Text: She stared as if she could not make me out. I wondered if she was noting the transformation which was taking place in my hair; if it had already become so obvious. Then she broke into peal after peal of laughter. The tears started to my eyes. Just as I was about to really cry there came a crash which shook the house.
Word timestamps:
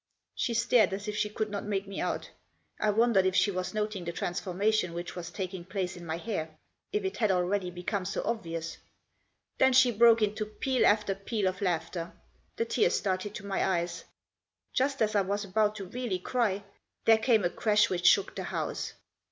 She 0.33 0.55
stared 0.55 0.93
as 0.93 1.07
if 1.07 1.15
she 1.15 1.29
could 1.29 1.51
not 1.51 1.63
make 1.63 1.85
me 1.87 2.01
out. 2.01 2.31
I 2.79 2.89
wondered 2.89 3.27
if 3.27 3.35
she 3.35 3.51
was 3.51 3.75
noting 3.75 4.03
the 4.03 4.11
transformation 4.11 4.95
which 4.95 5.15
was 5.15 5.29
taking 5.29 5.63
place 5.63 5.95
in 5.95 6.07
my 6.07 6.17
hair; 6.17 6.57
if 6.91 7.03
it 7.05 7.17
had 7.17 7.29
already 7.29 7.69
become 7.69 8.05
so 8.05 8.23
obvious. 8.25 8.77
Then 9.59 9.73
she 9.73 9.91
broke 9.91 10.23
into 10.23 10.43
peal 10.43 10.87
after 10.87 11.13
peal 11.13 11.47
of 11.47 11.61
laughter. 11.61 12.13
The 12.55 12.65
tears 12.65 12.95
started 12.97 13.35
to 13.35 13.45
my 13.45 13.63
eyes. 13.63 14.05
Just 14.73 15.03
as 15.03 15.13
I 15.15 15.21
was 15.21 15.45
about 15.45 15.75
to 15.75 15.85
really 15.85 16.17
cry 16.17 16.63
there 17.05 17.19
came 17.19 17.43
a 17.43 17.49
crash 17.51 17.91
which 17.91 18.07
shook 18.07 18.35
the 18.35 18.45
house. 18.45 18.93